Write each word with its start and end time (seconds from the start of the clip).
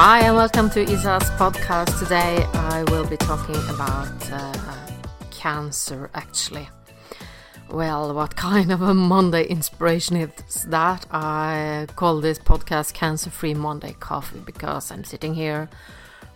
Hi, 0.00 0.20
and 0.20 0.36
welcome 0.36 0.70
to 0.70 0.82
Isa's 0.82 1.28
podcast. 1.30 1.98
Today 1.98 2.46
I 2.54 2.84
will 2.84 3.04
be 3.04 3.16
talking 3.16 3.56
about 3.68 4.30
uh, 4.30 4.86
cancer 5.32 6.08
actually. 6.14 6.68
Well, 7.68 8.14
what 8.14 8.36
kind 8.36 8.70
of 8.70 8.80
a 8.80 8.94
Monday 8.94 9.44
inspiration 9.48 10.16
is 10.16 10.62
that? 10.66 11.04
I 11.10 11.88
call 11.96 12.20
this 12.20 12.38
podcast 12.38 12.94
Cancer 12.94 13.28
Free 13.30 13.54
Monday 13.54 13.96
Coffee 13.98 14.38
because 14.38 14.92
I'm 14.92 15.02
sitting 15.02 15.34
here 15.34 15.68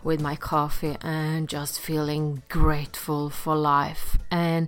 with 0.02 0.20
my 0.20 0.34
coffee 0.34 0.96
and 1.00 1.48
just 1.48 1.78
feeling 1.78 2.42
grateful 2.48 3.30
for 3.30 3.54
life. 3.54 4.18
And 4.28 4.66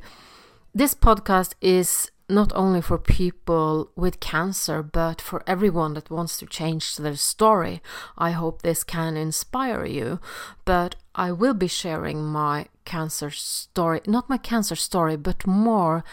this 0.73 0.95
podcast 0.95 1.55
is 1.61 2.13
not 2.29 2.53
only 2.55 2.81
for 2.81 2.99
people 2.99 3.91
with 3.97 4.21
cancer, 4.21 4.83
but 4.83 5.21
for 5.21 5.43
everyone 5.47 5.95
that 5.95 6.11
wants 6.11 6.39
to 6.39 6.47
change 6.47 6.97
their 6.97 7.17
story. 7.17 7.83
I 8.17 8.31
hope 8.31 8.63
this 8.63 8.83
can 8.83 9.17
inspire 9.17 9.85
you. 9.85 10.21
But 10.65 10.97
I 11.15 11.33
will 11.33 11.55
be 11.55 11.69
sharing 11.69 12.25
my 12.25 12.67
cancer 12.85 13.31
story, 13.31 14.01
not 14.07 14.31
my 14.31 14.39
cancer 14.39 14.77
story, 14.77 15.17
but 15.17 15.47
more 15.47 16.05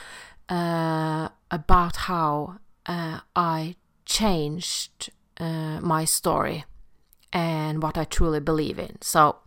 uh, 0.49 1.29
about 1.49 1.95
how 1.95 2.57
uh, 2.85 3.21
I 3.35 3.75
changed 4.05 5.11
uh, 5.39 5.79
my 5.81 6.05
story 6.05 6.65
and 7.31 7.81
what 7.81 7.97
I 7.97 8.03
truly 8.03 8.41
believe 8.41 8.77
in. 8.77 9.01
So, 9.01 9.37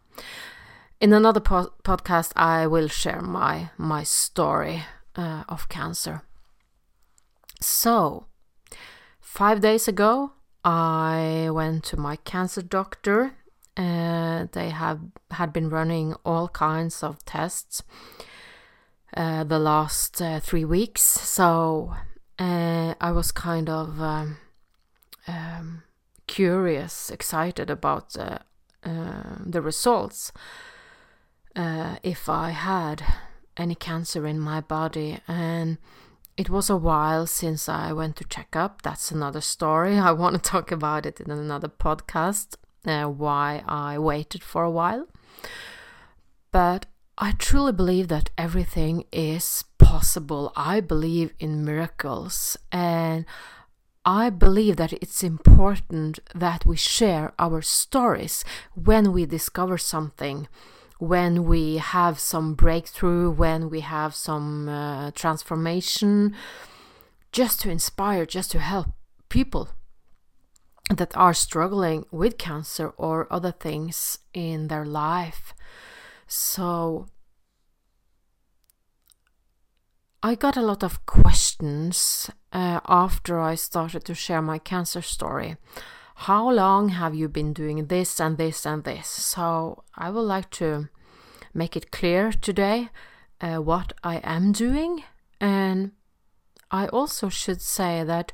in 1.00 1.12
another 1.12 1.40
po- 1.40 1.74
podcast, 1.82 2.32
I 2.34 2.66
will 2.66 2.88
share 2.88 3.20
my 3.20 3.70
my 3.76 4.02
story 4.02 4.84
uh, 5.16 5.44
of 5.48 5.68
cancer. 5.68 6.22
So, 7.60 8.26
five 9.20 9.60
days 9.60 9.88
ago, 9.88 10.32
I 10.64 11.50
went 11.52 11.84
to 11.84 11.96
my 11.96 12.16
cancer 12.16 12.62
doctor. 12.62 13.34
Uh, 13.76 14.46
they 14.52 14.70
have 14.70 15.00
had 15.32 15.52
been 15.52 15.68
running 15.68 16.14
all 16.24 16.48
kinds 16.48 17.02
of 17.02 17.24
tests 17.24 17.82
uh, 19.16 19.44
the 19.44 19.58
last 19.58 20.20
uh, 20.22 20.40
three 20.40 20.64
weeks. 20.64 21.02
So 21.02 21.94
uh, 22.38 22.94
I 23.00 23.12
was 23.12 23.32
kind 23.32 23.68
of 23.68 24.00
um, 24.00 24.38
um, 25.26 25.82
curious, 26.26 27.10
excited 27.10 27.70
about 27.70 28.16
uh, 28.16 28.38
the 28.82 29.62
results. 29.62 30.32
Uh, 31.54 31.96
if 32.02 32.28
I 32.28 32.50
had 32.50 33.04
any 33.56 33.74
cancer 33.74 34.26
in 34.26 34.40
my 34.40 34.60
body, 34.60 35.20
and 35.28 35.78
it 36.36 36.50
was 36.50 36.68
a 36.68 36.76
while 36.76 37.26
since 37.26 37.68
I 37.68 37.92
went 37.92 38.16
to 38.16 38.24
check 38.24 38.56
up. 38.56 38.82
That's 38.82 39.10
another 39.10 39.40
story. 39.40 39.98
I 40.10 40.12
want 40.12 40.34
to 40.36 40.50
talk 40.50 40.72
about 40.72 41.06
it 41.06 41.20
in 41.20 41.30
another 41.30 41.68
podcast. 41.68 42.56
Uh, 42.86 43.06
why 43.06 43.62
I 43.66 43.98
waited 43.98 44.42
for 44.42 44.62
a 44.62 44.70
while. 44.70 45.06
But 46.52 46.86
I 47.16 47.32
truly 47.32 47.72
believe 47.72 48.08
that 48.08 48.30
everything 48.36 49.04
is 49.10 49.64
possible. 49.78 50.52
I 50.54 50.80
believe 50.80 51.32
in 51.38 51.64
miracles 51.64 52.58
and 52.70 53.24
I 54.04 54.28
believe 54.28 54.76
that 54.76 54.92
it's 54.92 55.22
important 55.22 56.18
that 56.34 56.66
we 56.66 56.76
share 56.76 57.32
our 57.38 57.62
stories 57.62 58.44
when 58.74 59.12
we 59.12 59.24
discover 59.24 59.78
something, 59.78 60.46
when 60.98 61.44
we 61.44 61.76
have 61.76 62.18
some 62.18 62.54
breakthrough, 62.54 63.30
when 63.30 63.70
we 63.70 63.80
have 63.80 64.14
some 64.14 64.68
uh, 64.68 65.10
transformation, 65.12 66.34
just 67.32 67.60
to 67.60 67.70
inspire, 67.70 68.24
just 68.24 68.50
to 68.52 68.60
help 68.60 68.88
people 69.28 69.70
that 70.94 71.16
are 71.16 71.34
struggling 71.34 72.04
with 72.10 72.38
cancer 72.38 72.88
or 72.96 73.26
other 73.32 73.52
things 73.52 74.18
in 74.32 74.68
their 74.68 74.84
life. 74.84 75.54
So 76.26 77.06
I 80.22 80.34
got 80.34 80.56
a 80.56 80.62
lot 80.62 80.82
of 80.82 81.04
questions 81.06 82.30
uh, 82.52 82.80
after 82.88 83.40
I 83.40 83.56
started 83.56 84.04
to 84.04 84.14
share 84.14 84.40
my 84.40 84.58
cancer 84.58 85.02
story. 85.02 85.56
How 86.16 86.50
long 86.50 86.90
have 86.90 87.14
you 87.14 87.28
been 87.28 87.52
doing 87.52 87.86
this 87.86 88.20
and 88.20 88.38
this 88.38 88.64
and 88.64 88.84
this? 88.84 89.08
So 89.08 89.82
I 89.96 90.10
would 90.10 90.20
like 90.22 90.50
to 90.52 90.88
make 91.54 91.76
it 91.76 91.90
clear 91.90 92.32
today 92.32 92.90
uh, 93.40 93.56
what 93.56 93.92
I 94.02 94.16
am 94.18 94.52
doing. 94.52 95.04
And 95.40 95.92
I 96.70 96.88
also 96.88 97.28
should 97.28 97.62
say 97.62 98.02
that 98.04 98.32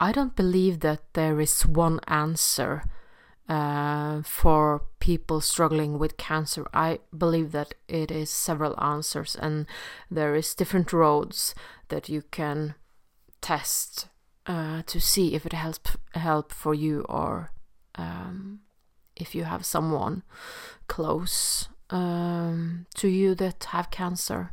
I 0.00 0.12
don't 0.12 0.36
believe 0.36 0.80
that 0.80 1.02
there 1.12 1.40
is 1.40 1.66
one 1.66 2.00
answer 2.06 2.84
uh, 3.48 4.22
for 4.22 4.82
people 4.98 5.40
struggling 5.40 5.98
with 5.98 6.16
cancer. 6.16 6.66
I 6.74 7.00
believe 7.16 7.52
that 7.52 7.74
it 7.88 8.10
is 8.10 8.30
several 8.30 8.78
answers, 8.80 9.36
and 9.36 9.66
there 10.10 10.34
is 10.34 10.54
different 10.54 10.92
roads 10.92 11.54
that 11.88 12.08
you 12.08 12.22
can 12.30 12.74
test 13.40 14.08
uh, 14.46 14.82
to 14.86 15.00
see 15.00 15.34
if 15.34 15.46
it 15.46 15.52
helps 15.52 15.96
help 16.14 16.52
for 16.52 16.74
you 16.74 17.04
or 17.08 17.52
um, 17.94 18.60
if 19.14 19.34
you 19.34 19.44
have 19.44 19.64
someone 19.64 20.22
close 20.88 21.68
um, 21.90 22.86
to 22.94 23.08
you 23.08 23.34
that 23.36 23.64
have 23.64 23.90
cancer. 23.90 24.52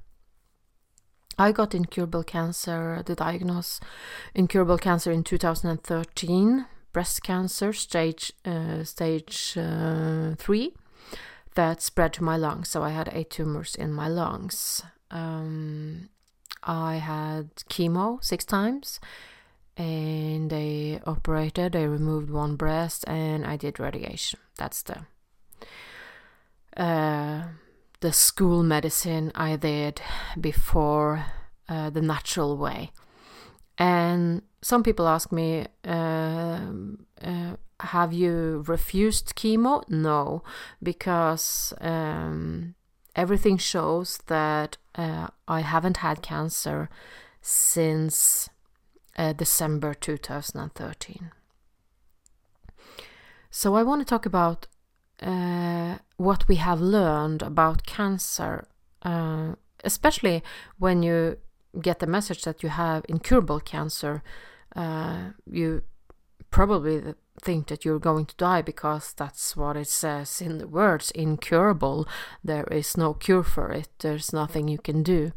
I 1.37 1.51
got 1.51 1.73
incurable 1.73 2.23
cancer, 2.23 3.01
the 3.05 3.15
diagnosis 3.15 3.79
incurable 4.35 4.77
cancer 4.77 5.11
in 5.11 5.23
2013 5.23 6.65
breast 6.93 7.23
cancer, 7.23 7.73
stage 7.73 8.31
uh, 8.45 8.83
stage 8.83 9.57
uh, 9.57 10.35
three, 10.37 10.73
that 11.55 11.81
spread 11.81 12.13
to 12.13 12.23
my 12.23 12.37
lungs. 12.37 12.69
So 12.69 12.83
I 12.83 12.91
had 12.91 13.09
eight 13.11 13.31
tumors 13.31 13.75
in 13.75 13.91
my 13.91 14.07
lungs. 14.07 14.83
Um, 15.11 16.09
I 16.61 16.95
had 16.95 17.55
chemo 17.69 18.23
six 18.23 18.45
times, 18.45 18.99
and 19.75 20.49
they 20.49 21.01
operated. 21.05 21.73
They 21.73 21.87
removed 21.87 22.29
one 22.29 22.55
breast, 22.55 23.03
and 23.07 23.45
I 23.45 23.57
did 23.57 23.79
radiation. 23.79 24.39
That's 24.57 24.83
the 24.83 25.05
uh, 26.77 27.43
the 27.99 28.11
school 28.11 28.63
medicine 28.63 29.31
I 29.35 29.55
did 29.55 30.01
before 30.39 31.25
uh, 31.69 31.89
the 31.89 32.01
natural 32.01 32.57
way. 32.57 32.91
And 33.77 34.41
some 34.61 34.83
people 34.83 35.07
ask 35.07 35.31
me, 35.31 35.65
uh, 35.85 36.59
uh, 37.21 37.55
have 37.79 38.13
you 38.13 38.63
refused 38.67 39.35
chemo? 39.35 39.87
No, 39.89 40.43
because 40.81 41.73
um, 41.81 42.75
everything 43.15 43.57
shows 43.57 44.19
that 44.27 44.77
uh, 44.95 45.27
I 45.47 45.61
haven't 45.61 45.97
had 45.97 46.21
cancer 46.21 46.89
since 47.41 48.49
December 49.37 49.93
2013. 49.93 51.31
So 53.49 53.75
I 53.75 53.83
want 53.83 54.01
to 54.01 54.05
talk 54.05 54.25
about 54.25 54.67
uh, 55.21 55.97
what 56.17 56.47
we 56.47 56.55
have 56.55 56.81
learned 56.81 57.41
about 57.41 57.85
cancer, 57.85 58.67
uh, 59.03 59.53
especially 59.83 60.43
when 60.77 61.03
you 61.03 61.37
get 61.81 61.99
the 61.99 62.07
message 62.07 62.43
that 62.43 62.63
you 62.63 62.69
have 62.69 63.05
incurable 63.09 63.59
cancer, 63.59 64.23
uh, 64.75 65.31
you 65.49 65.83
probably 66.51 67.15
think 67.41 67.67
that 67.67 67.83
you're 67.83 67.99
going 67.99 68.25
to 68.25 68.35
die 68.35 68.61
because 68.61 69.13
that's 69.13 69.57
what 69.57 69.75
it 69.75 69.87
says 69.87 70.41
in 70.41 70.59
the 70.59 70.67
words 70.67 71.11
incurable. 71.11 72.07
There 72.43 72.67
is 72.71 72.95
no 72.95 73.13
cure 73.13 73.43
for 73.43 73.71
it, 73.71 73.89
there's 73.99 74.31
nothing 74.31 74.67
you 74.67 74.77
can 74.77 75.03
do. 75.03 75.31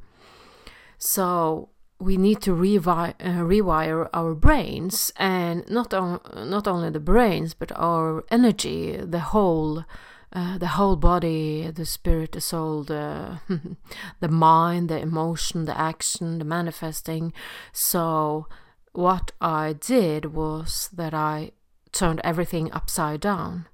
So 0.98 1.70
we 1.98 2.16
need 2.16 2.42
to 2.42 2.50
revi- 2.54 3.14
uh, 3.20 3.40
rewire 3.42 4.08
our 4.12 4.34
brains 4.34 5.12
and 5.16 5.68
not, 5.68 5.94
on- 5.94 6.20
not 6.34 6.68
only 6.68 6.90
the 6.90 7.00
brains 7.00 7.54
but 7.54 7.72
our 7.74 8.24
energy, 8.30 8.97
the 8.97 9.21
whole 9.21 9.84
uh, 10.32 10.59
the 10.59 10.66
whole 10.66 10.97
body, 10.97 11.71
the 11.71 11.86
spirit, 11.86 12.32
the 12.32 12.41
soul, 12.41 12.82
the 12.82 13.41
the 14.21 14.28
mind, 14.28 14.91
the 14.91 14.98
emotion, 14.98 15.65
the 15.65 15.78
action, 15.78 16.38
the 16.38 16.44
manifesting. 16.44 17.32
So 17.72 18.47
what 18.92 19.32
I 19.41 19.72
did 19.72 20.34
was 20.34 20.91
that 20.92 21.15
I 21.15 21.53
turned 21.92 22.21
everything 22.24 22.71
upside 22.72 23.21
down. 23.21 23.66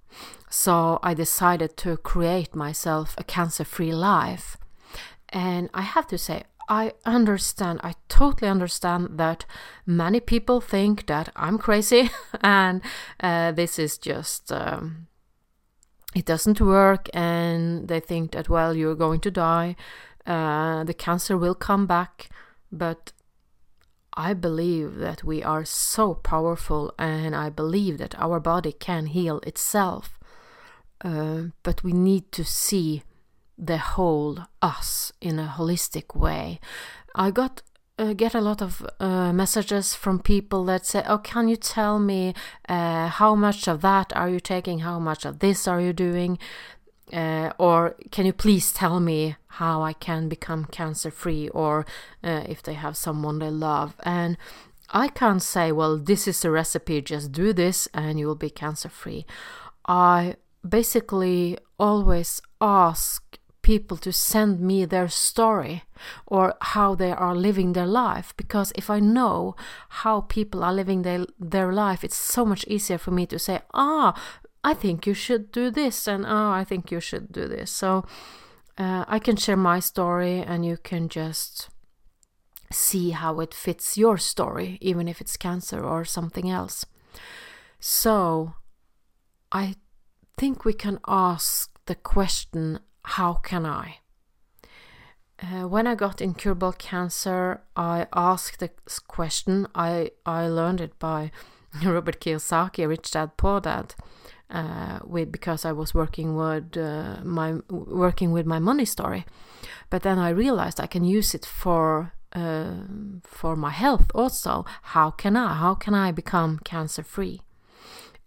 So 0.50 1.00
I 1.02 1.14
decided 1.14 1.76
to 1.78 1.96
create 1.96 2.54
myself 2.54 3.14
a 3.16 3.24
cancer-free 3.24 3.92
life. 3.92 4.56
And 5.30 5.70
I 5.72 5.80
have 5.80 6.06
to 6.08 6.18
say, 6.18 6.44
I 6.68 6.92
understand, 7.04 7.80
I 7.82 7.94
totally 8.08 8.50
understand 8.50 9.18
that 9.18 9.44
many 9.84 10.20
people 10.20 10.60
think 10.60 11.06
that 11.06 11.30
I'm 11.36 11.58
crazy 11.58 12.10
and 12.40 12.80
uh, 13.20 13.52
this 13.52 13.78
is 13.78 13.98
just 13.98 14.50
um, 14.52 15.06
it 16.14 16.24
doesn't 16.24 16.60
work 16.60 17.08
and 17.14 17.88
they 17.88 18.00
think 18.00 18.32
that 18.32 18.48
well 18.48 18.76
you're 18.76 18.94
going 18.94 19.20
to 19.20 19.30
die 19.30 19.76
uh, 20.26 20.84
the 20.84 20.94
cancer 20.94 21.36
will 21.36 21.54
come 21.54 21.86
back. 21.86 22.28
But 22.70 23.12
i 24.14 24.34
believe 24.34 24.96
that 24.96 25.24
we 25.24 25.42
are 25.42 25.64
so 25.64 26.12
powerful 26.12 26.92
and 26.98 27.34
i 27.34 27.48
believe 27.48 27.96
that 27.96 28.14
our 28.18 28.38
body 28.38 28.72
can 28.72 29.06
heal 29.06 29.40
itself. 29.46 30.18
Uh, 31.02 31.44
but 31.62 31.82
we 31.82 31.92
need 31.92 32.30
to 32.30 32.44
see 32.44 33.02
the 33.58 33.78
whole 33.78 34.38
us 34.60 35.12
in 35.20 35.38
a 35.38 35.54
holistic 35.56 36.16
way. 36.16 36.60
I 37.14 37.30
got 37.30 37.62
uh, 37.98 38.14
get 38.14 38.34
a 38.34 38.40
lot 38.40 38.62
of 38.62 38.84
uh, 39.00 39.32
messages 39.32 39.94
from 39.94 40.18
people 40.18 40.64
that 40.64 40.86
say, 40.86 41.02
"Oh, 41.06 41.18
can 41.18 41.48
you 41.48 41.56
tell 41.56 41.98
me 41.98 42.34
uh, 42.68 43.08
how 43.08 43.34
much 43.34 43.68
of 43.68 43.82
that 43.82 44.14
are 44.16 44.28
you 44.28 44.40
taking? 44.40 44.80
How 44.80 44.98
much 44.98 45.24
of 45.24 45.38
this 45.38 45.68
are 45.68 45.80
you 45.80 45.92
doing?" 45.92 46.38
Uh, 47.12 47.52
or 47.58 47.94
can 48.10 48.24
you 48.24 48.32
please 48.32 48.72
tell 48.72 48.98
me 48.98 49.36
how 49.46 49.82
I 49.82 49.92
can 49.92 50.30
become 50.30 50.64
cancer 50.64 51.10
free, 51.10 51.48
or 51.50 51.84
uh, 52.24 52.44
if 52.48 52.62
they 52.62 52.72
have 52.74 52.96
someone 52.96 53.38
they 53.38 53.50
love? 53.50 53.94
And 54.02 54.38
I 54.92 55.08
can't 55.08 55.42
say, 55.42 55.72
well, 55.72 55.96
this 55.96 56.28
is 56.28 56.44
a 56.44 56.50
recipe, 56.50 57.00
just 57.00 57.32
do 57.32 57.52
this 57.54 57.88
and 57.94 58.18
you 58.18 58.26
will 58.26 58.34
be 58.34 58.50
cancer 58.50 58.90
free. 58.90 59.24
I 59.86 60.36
basically 60.66 61.58
always 61.78 62.42
ask 62.60 63.21
people 63.62 63.96
to 63.96 64.12
send 64.12 64.60
me 64.60 64.84
their 64.84 65.08
story 65.08 65.84
or 66.26 66.54
how 66.60 66.94
they 66.94 67.12
are 67.12 67.34
living 67.34 67.72
their 67.72 67.86
life. 67.86 68.34
Because 68.36 68.72
if 68.74 68.90
i 68.90 68.98
know 69.00 69.54
how 70.02 70.20
people 70.22 70.64
are 70.64 70.72
living 70.72 71.02
their, 71.02 71.24
their 71.38 71.72
life 71.72 72.04
it's 72.04 72.16
so 72.16 72.44
much 72.44 72.64
easier 72.66 72.98
for 72.98 73.12
me 73.12 73.26
to 73.26 73.38
say 73.38 73.60
ah 73.72 74.14
i 74.64 74.74
think 74.74 75.06
you 75.06 75.14
should 75.14 75.50
do 75.52 75.70
this 75.70 76.06
and 76.06 76.24
ah 76.26 76.52
i 76.52 76.64
think 76.64 76.90
you 76.90 77.00
should 77.00 77.32
do 77.32 77.48
this. 77.48 77.70
So 77.70 78.04
uh, 78.78 79.04
i 79.08 79.18
can 79.18 79.36
share 79.36 79.56
my 79.56 79.80
story 79.80 80.40
and 80.40 80.64
you 80.64 80.76
can 80.76 81.08
just 81.08 81.68
see 82.72 83.10
how 83.10 83.40
it 83.40 83.54
fits 83.54 83.98
your 83.98 84.16
story 84.16 84.78
even 84.80 85.06
if 85.06 85.20
it's 85.20 85.36
cancer 85.36 85.84
or 85.84 86.04
something 86.04 86.50
else. 86.50 86.84
So 87.78 88.54
i 89.52 89.74
think 90.36 90.64
we 90.64 90.72
can 90.72 90.98
ask 91.06 91.70
the 91.86 91.94
question 91.94 92.78
how 93.04 93.34
can 93.34 93.66
I? 93.66 93.98
Uh, 95.42 95.66
when 95.66 95.86
I 95.86 95.94
got 95.94 96.20
incurable 96.20 96.72
cancer, 96.72 97.62
I 97.76 98.06
asked 98.14 98.60
this 98.60 98.98
question. 99.00 99.66
I, 99.74 100.10
I 100.24 100.46
learned 100.46 100.80
it 100.80 100.98
by 100.98 101.32
Robert 101.84 102.20
Kiyosaki, 102.20 102.86
Rich 102.86 103.10
Dad 103.10 103.36
Poor 103.36 103.60
Dad, 103.60 103.94
uh, 104.50 105.00
with 105.04 105.32
because 105.32 105.64
I 105.64 105.72
was 105.72 105.94
working 105.94 106.36
with 106.36 106.76
uh, 106.76 107.16
my 107.24 107.54
working 107.70 108.30
with 108.30 108.46
my 108.46 108.58
money 108.58 108.84
story, 108.84 109.24
but 109.90 110.02
then 110.02 110.18
I 110.18 110.28
realized 110.28 110.78
I 110.78 110.86
can 110.86 111.04
use 111.04 111.34
it 111.34 111.46
for 111.46 112.12
uh, 112.32 112.84
for 113.24 113.56
my 113.56 113.70
health 113.70 114.10
also. 114.14 114.64
How 114.82 115.10
can 115.10 115.36
I? 115.36 115.54
How 115.54 115.74
can 115.74 115.94
I 115.94 116.12
become 116.12 116.60
cancer 116.64 117.02
free? 117.02 117.40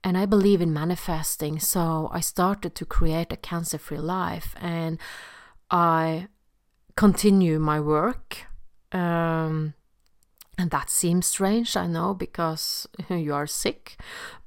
And 0.06 0.20
I 0.20 0.28
believe 0.28 0.62
in 0.62 0.72
manifesting. 0.72 1.60
So 1.60 2.10
I 2.14 2.20
started 2.20 2.76
to 2.76 2.86
create 2.86 3.34
a 3.34 3.38
cancer 3.38 3.80
free 3.80 3.98
life 3.98 4.56
and 4.62 5.00
I 5.72 6.28
continue 6.96 7.58
my 7.58 7.80
work. 7.80 8.46
Um, 8.92 9.74
and 10.60 10.70
that 10.70 10.92
seems 10.92 11.26
strange, 11.26 11.76
I 11.76 11.88
know, 11.88 12.14
because 12.14 12.88
you 13.10 13.34
are 13.34 13.48
sick, 13.48 13.98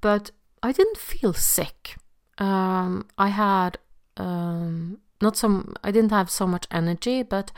but 0.00 0.30
I 0.62 0.70
didn't 0.70 0.96
feel 0.96 1.32
sick. 1.32 1.96
Um, 2.38 3.08
I 3.18 3.28
had 3.28 3.78
um, 4.16 4.98
not 5.20 5.36
some, 5.36 5.74
I 5.82 5.90
didn't 5.90 6.12
have 6.12 6.30
so 6.30 6.46
much 6.46 6.68
energy, 6.70 7.24
but 7.24 7.50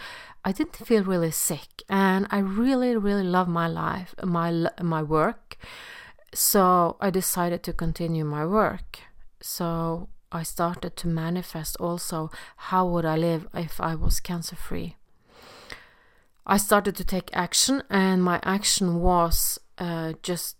I 0.42 0.52
didn't 0.52 0.76
feel 0.76 1.04
really 1.04 1.30
sick, 1.30 1.82
and 1.86 2.26
I 2.30 2.38
really, 2.38 2.96
really 2.96 3.22
love 3.22 3.46
my 3.46 3.68
life, 3.68 4.14
my 4.24 4.68
my 4.80 5.02
work. 5.02 5.58
So 6.32 6.96
I 7.00 7.10
decided 7.10 7.62
to 7.64 7.72
continue 7.72 8.24
my 8.24 8.46
work. 8.46 9.00
So 9.40 10.08
I 10.32 10.42
started 10.42 10.96
to 10.96 11.08
manifest 11.08 11.76
also 11.78 12.30
how 12.56 12.86
would 12.86 13.04
I 13.04 13.16
live 13.16 13.48
if 13.54 13.80
I 13.80 13.94
was 13.94 14.20
cancer 14.20 14.56
free. 14.56 14.96
I 16.46 16.56
started 16.56 16.96
to 16.96 17.04
take 17.04 17.30
action, 17.32 17.82
and 17.90 18.24
my 18.24 18.40
action 18.42 19.00
was 19.00 19.58
uh, 19.78 20.14
just 20.22 20.56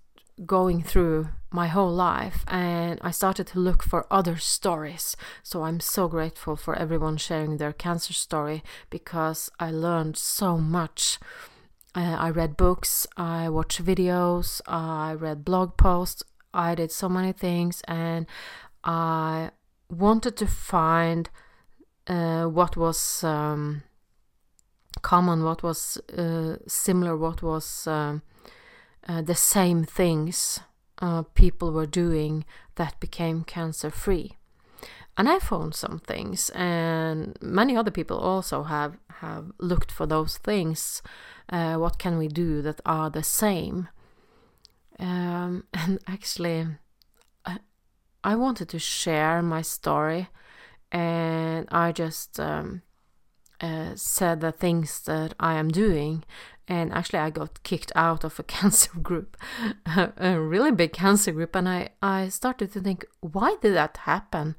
going 0.46 0.82
through 0.82 1.28
my 1.50 1.66
whole 1.66 1.90
life 1.90 2.44
and 2.48 2.98
I 3.02 3.10
started 3.10 3.46
to 3.48 3.58
look 3.58 3.82
for 3.82 4.06
other 4.10 4.36
stories. 4.36 5.16
So 5.42 5.64
I'm 5.64 5.80
so 5.80 6.08
grateful 6.08 6.56
for 6.56 6.76
everyone 6.76 7.16
sharing 7.16 7.56
their 7.56 7.72
cancer 7.72 8.12
story 8.12 8.62
because 8.88 9.50
I 9.58 9.70
learned 9.70 10.16
so 10.16 10.56
much 10.56 11.18
uh, 11.94 12.16
I 12.18 12.30
read 12.30 12.56
books, 12.56 13.06
I 13.16 13.48
watched 13.48 13.84
videos, 13.84 14.60
I 14.66 15.14
read 15.14 15.44
blog 15.44 15.76
posts, 15.76 16.22
I 16.54 16.74
did 16.74 16.92
so 16.92 17.08
many 17.08 17.32
things, 17.32 17.82
and 17.88 18.26
I 18.84 19.50
wanted 19.88 20.36
to 20.36 20.46
find 20.46 21.28
uh, 22.06 22.44
what 22.44 22.76
was 22.76 23.24
um, 23.24 23.82
common, 25.02 25.44
what 25.44 25.62
was 25.62 25.98
uh, 26.16 26.56
similar, 26.66 27.16
what 27.16 27.42
was 27.42 27.86
um, 27.86 28.22
uh, 29.08 29.22
the 29.22 29.34
same 29.34 29.84
things 29.84 30.60
uh, 30.98 31.22
people 31.34 31.72
were 31.72 31.86
doing 31.86 32.44
that 32.76 33.00
became 33.00 33.42
cancer 33.44 33.90
free. 33.90 34.36
And 35.16 35.28
I 35.28 35.38
found 35.38 35.74
some 35.74 35.98
things, 35.98 36.50
and 36.50 37.36
many 37.42 37.76
other 37.76 37.90
people 37.90 38.18
also 38.18 38.62
have 38.62 38.96
have 39.20 39.52
looked 39.58 39.92
for 39.92 40.06
those 40.06 40.38
things 40.38 41.02
uh, 41.50 41.74
what 41.74 41.98
can 41.98 42.16
we 42.16 42.28
do 42.28 42.62
that 42.62 42.80
are 42.86 43.10
the 43.10 43.22
same? 43.22 43.88
Um, 44.98 45.64
and 45.74 45.98
actually, 46.06 46.66
I, 47.44 47.58
I, 48.22 48.36
wanted 48.36 48.68
to 48.70 48.78
share 48.78 49.42
my 49.42 49.62
story, 49.62 50.28
and 50.92 51.68
I 51.70 51.92
just 51.92 52.38
um, 52.38 52.82
uh, 53.60 53.92
said 53.96 54.40
the 54.40 54.52
things 54.52 55.00
that 55.02 55.34
I 55.40 55.54
am 55.54 55.68
doing. 55.68 56.24
And 56.68 56.92
actually, 56.92 57.18
I 57.18 57.30
got 57.30 57.64
kicked 57.64 57.90
out 57.96 58.22
of 58.22 58.38
a 58.38 58.42
cancer 58.56 58.92
group, 59.00 59.36
a 60.16 60.38
really 60.38 60.70
big 60.70 60.92
cancer 60.92 61.32
group, 61.32 61.56
and 61.56 61.68
I, 61.68 61.88
I 62.00 62.28
started 62.28 62.72
to 62.72 62.80
think, 62.80 63.04
why 63.20 63.56
did 63.60 63.74
that 63.74 63.96
happen? 63.96 64.54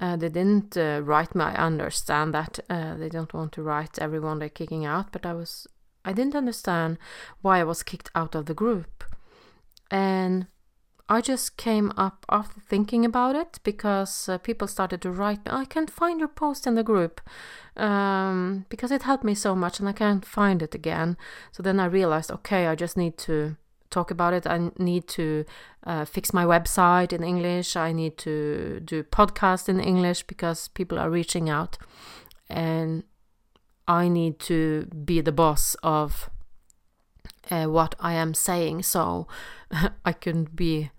Uh, 0.00 0.16
they 0.16 0.30
didn't 0.30 0.76
uh, 0.76 1.00
write 1.04 1.34
me. 1.34 1.44
I 1.44 1.54
understand 1.54 2.32
that 2.32 2.58
uh, 2.70 2.94
they 2.94 3.10
don't 3.10 3.34
want 3.34 3.52
to 3.52 3.62
write 3.62 3.98
everyone 3.98 4.38
they're 4.38 4.48
kicking 4.48 4.86
out, 4.86 5.12
but 5.12 5.26
I 5.26 5.34
was 5.34 5.66
I 6.04 6.12
didn't 6.12 6.34
understand 6.34 6.98
why 7.42 7.60
I 7.60 7.64
was 7.64 7.82
kicked 7.82 8.10
out 8.14 8.34
of 8.34 8.46
the 8.46 8.54
group. 8.54 9.04
And 9.90 10.46
I 11.10 11.20
just 11.20 11.56
came 11.56 11.92
up 11.96 12.24
after 12.28 12.60
thinking 12.60 13.04
about 13.04 13.34
it 13.34 13.58
because 13.64 14.28
uh, 14.28 14.38
people 14.38 14.68
started 14.68 15.02
to 15.02 15.10
write, 15.10 15.40
I 15.46 15.64
can't 15.64 15.90
find 15.90 16.20
your 16.20 16.28
post 16.28 16.66
in 16.68 16.76
the 16.76 16.84
group 16.84 17.20
um, 17.76 18.64
because 18.68 18.92
it 18.92 19.02
helped 19.02 19.24
me 19.24 19.34
so 19.34 19.56
much 19.56 19.80
and 19.80 19.88
I 19.88 19.92
can't 19.92 20.24
find 20.24 20.62
it 20.62 20.74
again. 20.74 21.16
So 21.50 21.62
then 21.64 21.80
I 21.80 21.86
realized, 21.86 22.30
okay, 22.30 22.68
I 22.68 22.76
just 22.76 22.96
need 22.96 23.18
to 23.18 23.56
talk 23.90 24.10
about 24.10 24.32
it. 24.32 24.46
I 24.46 24.70
need 24.78 25.08
to 25.08 25.44
uh, 25.84 26.04
fix 26.04 26.32
my 26.32 26.44
website 26.44 27.12
in 27.12 27.22
English. 27.22 27.76
I 27.76 27.92
need 27.92 28.18
to 28.18 28.80
do 28.80 29.02
podcast 29.02 29.68
in 29.68 29.80
English 29.80 30.24
because 30.24 30.68
people 30.68 30.98
are 30.98 31.10
reaching 31.10 31.48
out. 31.48 31.78
And 32.48 33.04
I 33.86 34.08
need 34.08 34.38
to 34.40 34.86
be 35.04 35.20
the 35.20 35.32
boss 35.32 35.76
of 35.82 36.30
uh, 37.50 37.66
what 37.66 37.94
I 37.98 38.14
am 38.14 38.34
saying, 38.34 38.84
so 38.84 39.26
I 40.04 40.12
can 40.12 40.44
be 40.44 40.90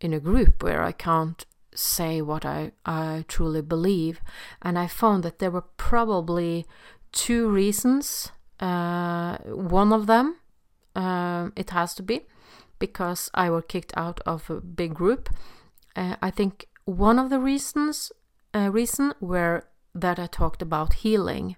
in 0.00 0.12
a 0.12 0.20
group 0.20 0.62
where 0.62 0.82
I 0.82 0.92
can't 0.92 1.44
say 1.74 2.22
what 2.22 2.44
I, 2.44 2.72
I 2.84 3.24
truly 3.28 3.62
believe. 3.62 4.20
And 4.62 4.78
I 4.78 4.86
found 4.86 5.22
that 5.24 5.38
there 5.38 5.50
were 5.50 5.64
probably 5.76 6.66
two 7.12 7.48
reasons. 7.48 8.30
Uh, 8.60 9.38
one 9.38 9.92
of 9.92 10.06
them, 10.06 10.36
uh, 10.94 11.50
it 11.56 11.70
has 11.70 11.94
to 11.94 12.02
be, 12.02 12.26
because 12.78 13.30
I 13.34 13.50
were 13.50 13.62
kicked 13.62 13.92
out 13.96 14.20
of 14.26 14.50
a 14.50 14.60
big 14.60 14.94
group. 14.94 15.28
Uh, 15.94 16.16
I 16.20 16.30
think 16.30 16.66
one 16.84 17.18
of 17.18 17.30
the 17.30 17.40
reasons 17.40 18.12
uh, 18.54 18.70
reason 18.70 19.12
were 19.20 19.64
that 19.94 20.18
I 20.18 20.26
talked 20.26 20.62
about 20.62 20.94
healing 20.94 21.56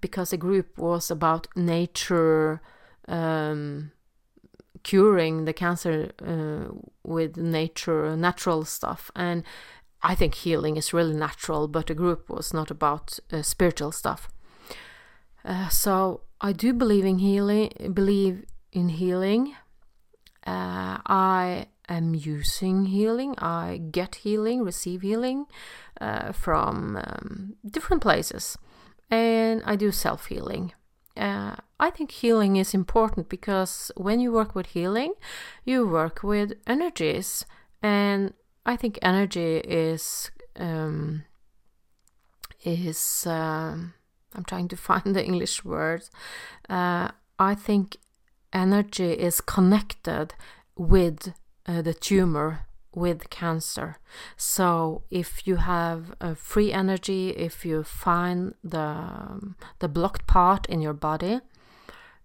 because 0.00 0.30
the 0.30 0.36
group 0.36 0.78
was 0.78 1.10
about 1.10 1.48
nature 1.56 2.60
um, 3.08 3.92
curing 4.82 5.46
the 5.46 5.52
cancer 5.52 6.12
uh, 6.22 6.72
with 7.02 7.36
nature 7.36 8.16
natural 8.16 8.64
stuff. 8.64 9.10
And 9.16 9.42
i 10.04 10.14
think 10.14 10.34
healing 10.34 10.76
is 10.76 10.92
really 10.92 11.14
natural 11.14 11.66
but 11.66 11.86
the 11.86 11.94
group 11.94 12.28
was 12.28 12.52
not 12.52 12.70
about 12.70 13.18
uh, 13.32 13.42
spiritual 13.42 13.92
stuff. 13.92 14.28
Uh, 15.44 15.68
so 15.68 16.20
i 16.40 16.52
do 16.52 16.72
believe 16.72 17.04
in 17.04 17.18
healing 17.18 17.70
believe 17.92 18.44
in 18.72 18.88
healing 18.90 19.54
uh, 20.46 20.98
i 21.06 21.66
am 21.88 22.14
using 22.14 22.86
healing 22.86 23.34
i 23.38 23.80
get 23.90 24.16
healing 24.16 24.62
receive 24.62 25.02
healing 25.02 25.46
uh, 26.00 26.32
from 26.32 26.96
um, 26.96 27.54
different 27.70 28.02
places 28.02 28.56
and 29.10 29.62
I 29.64 29.76
do 29.76 29.90
self 29.90 30.26
healing. 30.26 30.72
Uh, 31.16 31.56
I 31.78 31.90
think 31.90 32.10
healing 32.10 32.56
is 32.56 32.74
important 32.74 33.28
because 33.28 33.92
when 33.96 34.18
you 34.20 34.32
work 34.32 34.54
with 34.54 34.66
healing, 34.66 35.14
you 35.64 35.86
work 35.86 36.22
with 36.22 36.54
energies, 36.66 37.46
and 37.82 38.34
I 38.66 38.76
think 38.76 38.98
energy 39.02 39.58
is 39.58 40.30
um, 40.56 41.24
is 42.64 43.26
um, 43.26 43.94
I'm 44.34 44.44
trying 44.44 44.68
to 44.68 44.76
find 44.88 45.14
the 45.14 45.24
English 45.24 45.64
word. 45.64 46.02
Uh, 46.68 47.08
I 47.38 47.54
think 47.54 47.96
energy 48.54 49.12
is 49.12 49.40
connected 49.40 50.34
with 50.76 51.34
uh, 51.66 51.82
the 51.82 51.94
tumor 51.94 52.66
with 52.94 53.28
cancer. 53.30 53.98
So 54.36 55.02
if 55.10 55.46
you 55.46 55.56
have 55.56 56.14
free 56.36 56.72
energy, 56.72 57.30
if 57.30 57.64
you 57.64 57.82
find 57.82 58.54
the 58.62 58.78
um, 58.78 59.56
the 59.80 59.88
blocked 59.88 60.26
part 60.26 60.66
in 60.66 60.80
your 60.80 60.92
body, 60.92 61.40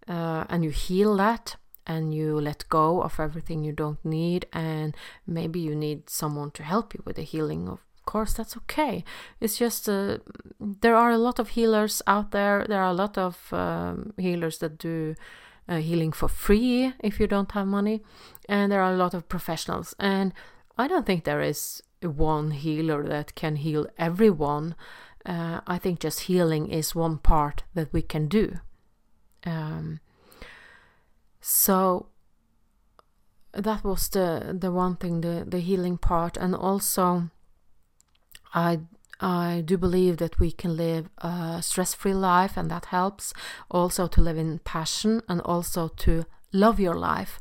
uh, 0.08 0.46
and 0.50 0.64
you 0.64 0.70
heal 0.70 1.18
that, 1.18 1.56
and 1.88 2.14
you 2.14 2.40
let 2.40 2.70
go 2.70 3.02
of 3.02 3.20
everything 3.20 3.64
you 3.64 3.72
don't 3.72 4.04
need, 4.06 4.46
and 4.54 4.96
maybe 5.26 5.60
you 5.60 5.76
need 5.76 6.10
someone 6.10 6.52
to 6.52 6.64
help 6.64 6.94
you 6.94 7.02
with 7.06 7.16
the 7.16 7.24
healing 7.24 7.68
of 7.68 7.80
course 8.06 8.34
that's 8.34 8.58
okay 8.58 9.04
it's 9.40 9.60
just 9.60 9.88
uh, 9.88 10.18
there 10.60 10.96
are 10.96 11.12
a 11.12 11.18
lot 11.18 11.38
of 11.38 11.50
healers 11.50 12.02
out 12.08 12.32
there 12.32 12.66
there 12.68 12.82
are 12.82 12.90
a 12.90 13.02
lot 13.04 13.20
of 13.20 13.54
um, 13.54 14.14
healers 14.18 14.58
that 14.58 14.80
do 14.80 15.14
uh, 15.70 15.78
healing 15.78 16.12
for 16.12 16.28
free 16.28 16.94
if 17.00 17.20
you 17.20 17.28
don't 17.28 17.52
have 17.52 17.68
money. 17.68 18.02
And 18.50 18.72
there 18.72 18.82
are 18.82 18.94
a 18.94 18.98
lot 18.98 19.14
of 19.14 19.30
professionals. 19.30 19.96
And 20.00 20.34
i 20.78 20.88
don't 20.88 21.06
think 21.06 21.24
there 21.24 21.42
is 21.42 21.84
one 22.02 22.52
healer 22.52 23.04
that 23.08 23.36
can 23.36 23.56
heal 23.58 23.88
everyone. 23.98 24.76
Uh, 25.26 25.60
i 25.68 25.78
think 25.78 26.00
just 26.00 26.22
healing 26.22 26.70
is 26.70 26.96
one 26.96 27.18
part 27.18 27.64
that 27.74 27.94
we 27.94 28.02
can 28.02 28.28
do. 28.28 28.60
Um, 29.46 30.00
so 31.42 32.08
that 33.52 33.84
was 33.84 34.10
the 34.10 34.58
the 34.60 34.72
one 34.72 34.96
thing 34.96 35.22
the 35.22 35.46
the 35.48 35.60
healing 35.60 35.98
part. 35.98 36.38
And 36.38 36.56
also 36.56 37.30
I 38.54 38.80
I 39.20 39.62
do 39.66 39.78
believe 39.78 40.18
that 40.18 40.40
we 40.40 40.52
can 40.52 40.78
live 40.78 41.10
a 41.18 41.60
stress-free 41.62 42.14
life 42.14 42.56
and 42.56 42.72
that 42.72 42.86
helps 42.86 43.34
also 43.70 44.08
to 44.08 44.22
live 44.22 44.38
in 44.38 44.60
passion 44.60 45.22
and 45.28 45.42
also 45.42 45.90
to 45.90 46.26
love 46.54 46.80
your 46.80 46.96
life. 46.96 47.40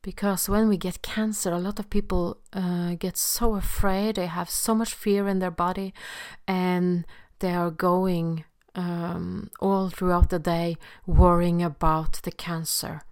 Because 0.00 0.48
when 0.48 0.68
we 0.68 0.76
get 0.76 1.02
cancer 1.02 1.52
a 1.52 1.58
lot 1.58 1.78
of 1.78 1.90
people 1.90 2.38
uh, 2.52 2.94
get 2.94 3.16
so 3.16 3.54
afraid. 3.54 4.16
They 4.16 4.26
have 4.26 4.50
so 4.50 4.74
much 4.74 4.94
fear 4.94 5.28
in 5.28 5.38
their 5.38 5.50
body 5.50 5.92
and 6.48 7.06
they 7.38 7.54
are 7.54 7.70
going 7.70 8.44
um, 8.74 9.50
all 9.60 9.90
throughout 9.90 10.30
the 10.30 10.38
day 10.38 10.76
worrying 11.06 11.62
about 11.62 12.20
the 12.22 12.32
cancer 12.32 13.02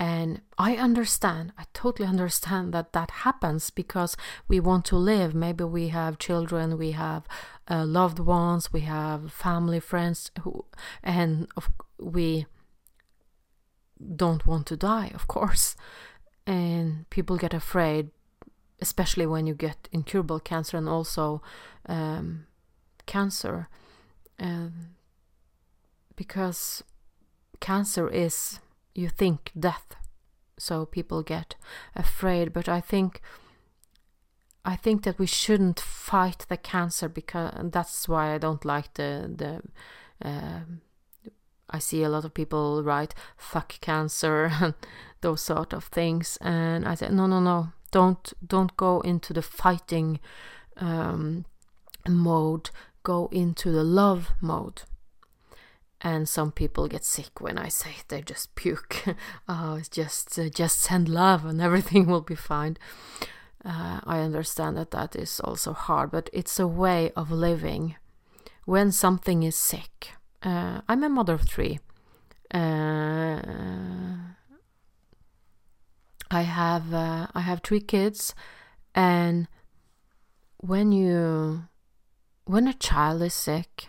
and 0.00 0.40
I 0.56 0.76
understand, 0.76 1.52
I 1.58 1.64
totally 1.74 2.08
understand 2.08 2.72
that 2.72 2.94
that 2.94 3.10
happens 3.10 3.68
because 3.68 4.16
we 4.48 4.58
want 4.58 4.86
to 4.86 4.96
live. 4.96 5.34
Maybe 5.34 5.62
we 5.64 5.88
have 5.88 6.18
children, 6.18 6.78
we 6.78 6.92
have 6.92 7.28
uh, 7.68 7.84
loved 7.84 8.18
ones, 8.18 8.72
we 8.72 8.80
have 8.80 9.30
family, 9.30 9.78
friends, 9.78 10.30
who, 10.40 10.64
and 11.02 11.48
we 11.98 12.46
don't 14.16 14.46
want 14.46 14.66
to 14.68 14.76
die, 14.78 15.10
of 15.14 15.28
course. 15.28 15.76
And 16.46 17.08
people 17.10 17.36
get 17.36 17.52
afraid, 17.52 18.08
especially 18.80 19.26
when 19.26 19.46
you 19.46 19.52
get 19.52 19.86
incurable 19.92 20.40
cancer 20.40 20.78
and 20.78 20.88
also 20.88 21.42
um, 21.84 22.46
cancer. 23.04 23.68
Um, 24.38 24.96
because 26.16 26.82
cancer 27.60 28.08
is 28.08 28.60
you 28.94 29.08
think 29.08 29.50
death 29.58 29.96
so 30.60 30.84
people 30.84 31.22
get 31.22 31.56
afraid. 31.96 32.52
But 32.52 32.68
i 32.68 32.80
think 32.80 33.20
i 34.64 34.76
think 34.76 35.02
that 35.04 35.18
we 35.18 35.26
shouldn't 35.26 35.80
fight 35.80 36.44
the 36.48 36.56
cancer 36.56 37.08
because 37.08 37.52
that's 37.72 38.08
why 38.08 38.34
i 38.34 38.38
don't 38.38 38.64
like 38.64 38.92
the 38.94 39.32
the 39.36 39.62
uh, 40.28 40.60
i 41.70 41.78
see 41.78 42.02
a 42.02 42.10
lot 42.10 42.26
of 42.26 42.34
people 42.34 42.82
write 42.84 43.14
fuck 43.38 43.80
cancer 43.80 44.50
and 44.60 44.74
those 45.22 45.42
sort 45.42 45.72
of 45.72 45.84
things. 45.84 46.38
And 46.40 46.86
i 46.86 46.94
said 46.94 47.12
no 47.12 47.26
no 47.26 47.40
no. 47.40 47.72
Don't 47.90 48.32
don't 48.46 48.76
go 48.76 49.00
into 49.00 49.32
the 49.32 49.42
fighting 49.42 50.20
um, 50.76 51.44
mode. 52.08 52.70
Go 53.02 53.28
into 53.32 53.72
the 53.72 53.82
love 53.82 54.30
mode 54.40 54.82
and 56.00 56.28
some 56.28 56.50
people 56.50 56.88
get 56.88 57.04
sick 57.04 57.40
when 57.40 57.58
I 57.58 57.68
say 57.68 57.90
it. 57.98 58.04
They 58.08 58.22
just 58.22 58.54
puke. 58.54 59.04
oh, 59.48 59.74
it's 59.76 59.88
just 59.88 60.38
uh, 60.38 60.48
just 60.48 60.80
send 60.80 61.08
love 61.08 61.44
and 61.44 61.60
everything 61.68 62.06
will 62.06 62.22
be 62.22 62.34
fine. 62.34 62.76
Uh, 63.64 64.00
I 64.04 64.20
understand 64.20 64.76
that 64.78 64.90
that 64.92 65.14
is 65.14 65.40
also 65.40 65.74
hard, 65.74 66.10
but 66.10 66.30
it's 66.32 66.58
a 66.58 66.66
way 66.66 67.12
of 67.14 67.30
living. 67.30 67.96
When 68.64 68.90
something 68.90 69.42
is 69.42 69.56
sick, 69.56 70.12
uh, 70.42 70.80
I'm 70.88 71.04
a 71.04 71.08
mother 71.08 71.34
of 71.34 71.42
three. 71.42 71.80
Uh, 72.52 73.40
I 76.30 76.42
have 76.42 76.94
uh, 76.94 77.26
I 77.34 77.40
have 77.40 77.60
three 77.62 77.80
kids, 77.80 78.34
and 78.94 79.46
when 80.56 80.92
you 80.92 81.64
when 82.44 82.66
a 82.66 82.72
child 82.72 83.22
is 83.22 83.34
sick, 83.34 83.88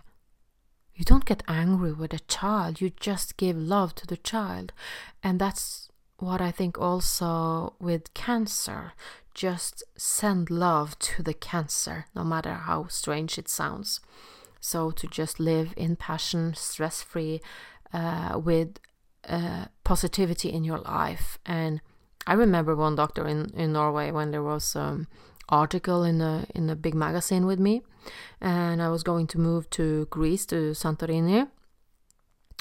you 1.01 1.05
don't 1.05 1.25
get 1.25 1.41
angry 1.47 1.91
with 1.91 2.13
a 2.13 2.19
child, 2.27 2.79
you 2.79 2.91
just 2.91 3.35
give 3.35 3.57
love 3.57 3.95
to 3.95 4.05
the 4.05 4.17
child. 4.17 4.71
And 5.23 5.41
that's 5.41 5.89
what 6.19 6.41
I 6.41 6.51
think 6.51 6.77
also 6.77 7.73
with 7.79 8.13
cancer. 8.13 8.93
Just 9.33 9.83
send 9.97 10.51
love 10.51 10.99
to 10.99 11.23
the 11.23 11.33
cancer, 11.33 12.05
no 12.13 12.23
matter 12.23 12.53
how 12.53 12.85
strange 12.85 13.39
it 13.39 13.49
sounds. 13.49 13.99
So 14.59 14.91
to 14.91 15.07
just 15.07 15.39
live 15.39 15.73
in 15.75 15.95
passion, 15.95 16.53
stress 16.53 17.01
free, 17.01 17.41
uh, 17.91 18.39
with 18.43 18.77
uh, 19.27 19.65
positivity 19.83 20.49
in 20.49 20.63
your 20.63 20.81
life. 20.81 21.39
And 21.47 21.81
I 22.27 22.33
remember 22.33 22.75
one 22.75 22.93
doctor 22.93 23.25
in, 23.27 23.49
in 23.55 23.73
Norway 23.73 24.11
when 24.11 24.29
there 24.29 24.43
was 24.43 24.75
um, 24.75 25.07
article 25.49 26.03
in 26.03 26.21
a 26.21 26.45
in 26.55 26.69
a 26.69 26.75
big 26.75 26.95
magazine 26.95 27.45
with 27.45 27.59
me, 27.59 27.81
and 28.39 28.81
I 28.81 28.89
was 28.89 29.03
going 29.03 29.27
to 29.27 29.39
move 29.39 29.69
to 29.71 30.07
Greece 30.09 30.45
to 30.47 30.73
Santorini. 30.73 31.47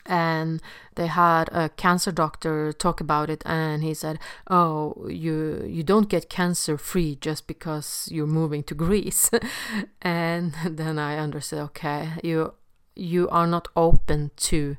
And 0.06 0.62
they 0.94 1.08
had 1.08 1.50
a 1.52 1.68
cancer 1.68 2.10
doctor 2.10 2.72
talk 2.72 3.00
about 3.00 3.28
it, 3.28 3.42
and 3.44 3.82
he 3.82 3.94
said, 3.94 4.18
"Oh, 4.48 5.06
you 5.08 5.64
you 5.68 5.82
don't 5.82 6.08
get 6.08 6.30
cancer 6.30 6.78
free 6.78 7.16
just 7.16 7.46
because 7.46 8.08
you're 8.10 8.26
moving 8.26 8.62
to 8.64 8.74
Greece." 8.74 9.30
and 10.02 10.54
then 10.64 10.98
I 10.98 11.18
understood, 11.18 11.58
okay, 11.58 12.12
you 12.24 12.54
you 12.96 13.28
are 13.28 13.46
not 13.46 13.68
open 13.76 14.30
to 14.36 14.76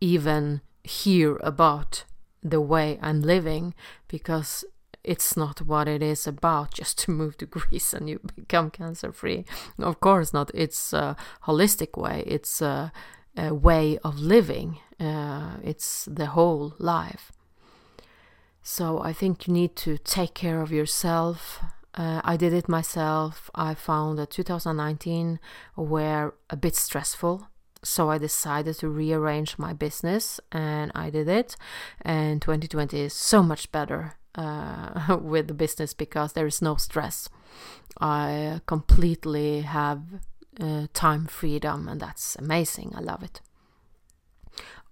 even 0.00 0.62
hear 0.84 1.36
about 1.42 2.04
the 2.42 2.60
way 2.60 2.98
I'm 3.02 3.22
living 3.22 3.74
because 4.08 4.64
it's 5.06 5.36
not 5.36 5.62
what 5.62 5.88
it 5.88 6.02
is 6.02 6.26
about 6.26 6.74
just 6.74 6.98
to 6.98 7.10
move 7.10 7.38
to 7.38 7.46
Greece 7.56 7.94
and 7.94 8.10
you 8.10 8.20
become 8.34 8.70
cancer 8.70 9.12
free. 9.12 9.44
Of 9.78 10.00
course 10.00 10.32
not. 10.32 10.50
It's 10.52 10.92
a 10.92 11.16
holistic 11.44 11.96
way. 11.96 12.24
It's 12.26 12.60
a, 12.60 12.92
a 13.36 13.54
way 13.54 13.98
of 14.04 14.18
living. 14.18 14.78
Uh, 15.00 15.56
it's 15.62 16.06
the 16.06 16.26
whole 16.26 16.74
life. 16.78 17.32
So 18.62 19.00
I 19.00 19.12
think 19.12 19.46
you 19.46 19.54
need 19.54 19.76
to 19.76 19.96
take 19.98 20.34
care 20.34 20.60
of 20.60 20.72
yourself. 20.72 21.60
Uh, 21.94 22.20
I 22.24 22.36
did 22.36 22.52
it 22.52 22.68
myself. 22.68 23.48
I 23.54 23.74
found 23.74 24.18
that 24.18 24.30
2019 24.30 25.38
were 25.76 26.34
a 26.50 26.56
bit 26.56 26.74
stressful. 26.74 27.48
So 27.84 28.10
I 28.10 28.18
decided 28.18 28.74
to 28.78 28.88
rearrange 28.88 29.58
my 29.58 29.72
business 29.72 30.40
and 30.50 30.90
I 30.94 31.10
did 31.10 31.28
it. 31.28 31.56
And 32.02 32.42
2020 32.42 33.00
is 33.00 33.12
so 33.12 33.42
much 33.42 33.70
better 33.70 34.16
uh, 34.36 35.16
with 35.20 35.48
the 35.48 35.54
business 35.54 35.94
because 35.94 36.32
there 36.32 36.46
is 36.46 36.62
no 36.62 36.76
stress. 36.76 37.28
I 38.00 38.60
completely 38.66 39.62
have 39.62 40.02
uh, 40.60 40.86
time 40.92 41.26
freedom, 41.26 41.88
and 41.88 42.00
that's 42.00 42.36
amazing. 42.36 42.92
I 42.94 43.00
love 43.00 43.22
it. 43.22 43.40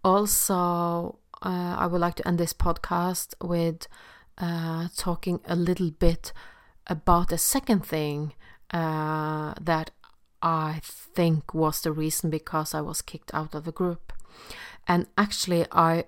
Also, 0.03 1.19
uh, 1.43 1.77
I 1.79 1.87
would 1.87 2.01
like 2.01 2.15
to 2.17 2.29
end 2.29 2.39
this 2.39 2.53
podcast 2.53 3.35
with 3.43 3.87
uh, 4.39 4.89
talking 4.97 5.41
a 5.47 5.57
little 5.57 5.91
bit 5.91 6.33
about 6.87 7.33
a 7.33 7.39
second 7.39 7.85
thing 7.85 8.35
uh, 8.71 9.55
that 9.61 9.91
I 10.43 10.81
think 10.83 11.55
was 11.55 11.81
the 11.81 11.93
reason 11.93 12.31
because 12.31 12.75
I 12.75 12.81
was 12.81 13.01
kicked 13.01 13.33
out 13.33 13.55
of 13.55 13.65
the 13.65 13.73
group. 13.73 14.13
And 14.87 15.07
actually, 15.17 15.65
I 15.73 16.05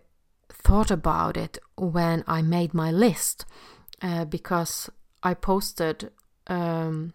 thought 0.67 0.91
about 0.91 1.37
it 1.37 1.59
when 1.77 2.25
I 2.27 2.43
made 2.43 2.75
my 2.75 2.91
list 2.91 3.45
uh, 4.03 4.25
because 4.25 4.91
I 5.23 5.33
posted 5.33 6.11
um, 6.49 7.15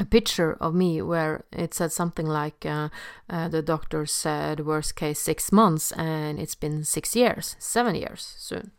a 0.00 0.04
picture 0.04 0.54
of 0.60 0.74
me 0.74 1.00
where 1.00 1.44
it 1.52 1.74
said 1.74 1.92
something 1.92 2.26
like 2.26 2.66
uh, 2.66 2.88
uh, 3.30 3.46
the 3.46 3.62
doctor 3.62 4.04
said 4.04 4.66
worst 4.66 4.96
case 4.96 5.20
six 5.20 5.52
months 5.52 5.92
and 5.92 6.40
it's 6.40 6.56
been 6.56 6.82
six 6.82 7.14
years, 7.14 7.54
seven 7.60 7.94
years 7.94 8.34
soon. 8.36 8.72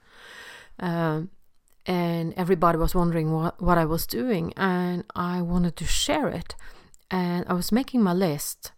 Um, 0.77 1.29
and 1.85 2.33
everybody 2.35 2.77
was 2.77 2.93
wondering 2.93 3.31
what, 3.31 3.61
what 3.61 3.77
I 3.77 3.85
was 3.85 4.05
doing, 4.05 4.51
and 4.57 5.05
I 5.15 5.41
wanted 5.41 5.75
to 5.77 5.85
share 5.85 6.27
it. 6.27 6.55
And 7.11 7.45
I 7.47 7.53
was 7.53 7.71
making 7.71 8.01
my 8.01 8.13
list, 8.13 8.71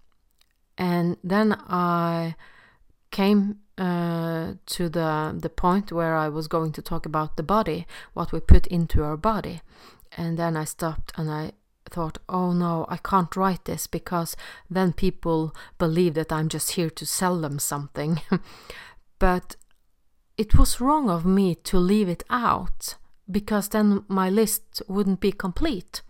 and 0.77 1.15
then 1.23 1.53
I 1.53 2.35
came 3.09 3.59
uh, 3.77 4.53
to 4.65 4.89
the 4.89 5.35
the 5.37 5.49
point 5.49 5.91
where 5.91 6.15
I 6.15 6.29
was 6.29 6.47
going 6.47 6.71
to 6.73 6.81
talk 6.81 7.05
about 7.05 7.37
the 7.37 7.43
body, 7.43 7.85
what 8.13 8.31
we 8.31 8.39
put 8.39 8.67
into 8.67 9.03
our 9.03 9.17
body, 9.17 9.61
and 10.17 10.37
then 10.37 10.57
I 10.57 10.65
stopped 10.65 11.11
and 11.17 11.29
I 11.29 11.51
thought, 11.89 12.17
oh 12.27 12.51
no, 12.51 12.85
I 12.89 12.97
can't 12.97 13.35
write 13.35 13.65
this 13.65 13.87
because 13.87 14.35
then 14.69 14.93
people 14.93 15.55
believe 15.77 16.13
that 16.15 16.31
I'm 16.31 16.49
just 16.49 16.71
here 16.71 16.89
to 16.89 17.05
sell 17.05 17.39
them 17.39 17.59
something. 17.59 18.21
but 19.19 19.55
it 20.37 20.55
was 20.55 20.81
wrong 20.81 21.09
of 21.09 21.25
me 21.25 21.55
to 21.55 21.77
leave 21.77 22.09
it 22.09 22.23
out 22.29 22.95
because 23.29 23.69
then 23.69 24.03
my 24.07 24.29
list 24.29 24.81
wouldn't 24.87 25.19
be 25.19 25.31
complete. 25.31 26.01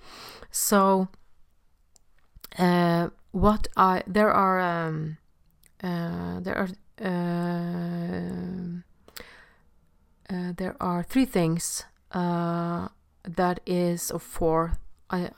So, 0.51 1.09
uh, 2.57 3.09
what 3.31 3.67
I 3.75 4.03
there 4.07 4.31
are 4.31 4.59
um, 4.59 5.17
uh, 5.83 6.39
there 6.39 6.57
are 6.57 6.69
there 10.57 10.75
are 10.79 11.03
three 11.03 11.25
things 11.25 11.85
uh, 12.11 12.89
that 13.23 13.59
is 13.65 14.11
or 14.11 14.19
four. 14.19 14.77
I, 15.09 15.29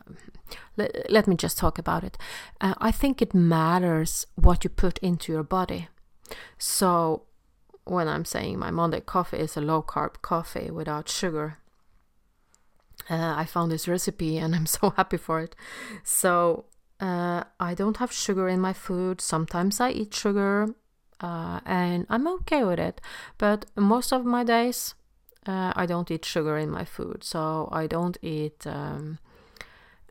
let, 0.77 1.11
let 1.11 1.27
me 1.27 1.35
just 1.35 1.57
talk 1.57 1.77
about 1.77 2.03
it. 2.03 2.17
Uh, 2.59 2.73
I 2.79 2.91
think 2.91 3.21
it 3.21 3.33
matters 3.33 4.25
what 4.35 4.63
you 4.63 4.69
put 4.69 4.97
into 4.99 5.31
your 5.31 5.43
body. 5.43 5.89
So 6.57 7.23
when 7.83 8.07
I'm 8.07 8.25
saying 8.25 8.57
my 8.57 8.71
Monday 8.71 9.01
coffee 9.01 9.37
is 9.37 9.57
a 9.57 9.61
low 9.61 9.81
carb 9.81 10.21
coffee 10.21 10.71
without 10.71 11.09
sugar. 11.09 11.57
Uh, 13.09 13.33
I 13.37 13.45
found 13.45 13.71
this 13.71 13.87
recipe 13.87 14.37
and 14.41 14.55
I'm 14.55 14.65
so 14.65 14.91
happy 14.91 15.17
for 15.17 15.41
it. 15.41 15.55
So 16.03 16.65
uh, 16.99 17.43
I 17.59 17.73
don't 17.73 17.97
have 17.97 18.11
sugar 18.11 18.47
in 18.47 18.59
my 18.59 18.73
food. 18.73 19.21
Sometimes 19.21 19.79
I 19.79 19.91
eat 19.91 20.13
sugar 20.13 20.73
uh, 21.19 21.59
and 21.65 22.05
I'm 22.09 22.27
okay 22.27 22.63
with 22.63 22.79
it. 22.79 23.01
But 23.37 23.65
most 23.75 24.11
of 24.11 24.25
my 24.25 24.43
days, 24.43 24.95
uh, 25.45 25.73
I 25.75 25.85
don't 25.85 26.11
eat 26.11 26.25
sugar 26.25 26.57
in 26.57 26.69
my 26.69 26.85
food. 26.85 27.23
So 27.23 27.69
I 27.71 27.87
don't 27.87 28.17
eat 28.21 28.65
um, 28.67 29.19